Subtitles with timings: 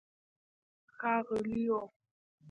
[0.95, 1.79] ښاغلیو